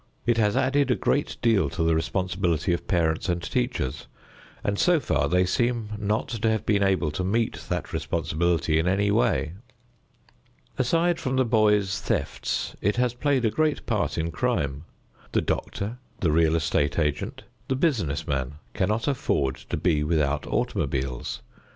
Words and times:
It 0.25 0.37
has 0.37 0.57
added 0.57 0.89
a 0.89 0.95
great 0.95 1.37
deal 1.43 1.69
to 1.69 1.83
the 1.83 1.93
responsibility 1.93 2.73
of 2.73 2.87
parents 2.87 3.29
and 3.29 3.39
teachers, 3.39 4.07
and 4.63 4.79
so 4.79 4.99
far 4.99 5.29
they 5.29 5.45
seem 5.45 5.89
not 5.99 6.27
to 6.29 6.49
have 6.49 6.65
been 6.65 6.81
able 6.81 7.11
to 7.11 7.23
meet 7.23 7.63
that 7.69 7.93
responsibility 7.93 8.79
in 8.79 8.87
any 8.87 9.11
way. 9.11 9.53
Aside 10.79 11.19
from 11.19 11.35
the 11.35 11.45
boys' 11.45 12.01
thefts 12.01 12.75
it 12.81 12.95
has 12.95 13.13
played 13.13 13.45
a 13.45 13.51
great 13.51 13.85
part 13.85 14.17
in 14.17 14.31
crime. 14.31 14.85
The 15.33 15.41
doctor, 15.41 15.99
the 16.19 16.31
real 16.31 16.55
estate 16.55 16.97
agent, 16.97 17.43
the 17.67 17.75
business 17.75 18.25
man 18.25 18.55
cannot 18.73 19.07
afford 19.07 19.55
to 19.69 19.77
be 19.77 20.03
without 20.03 20.47
automobiles. 20.47 21.43